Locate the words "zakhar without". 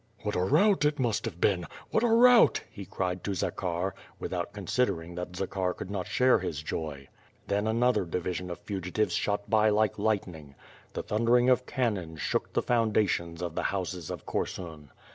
3.35-4.51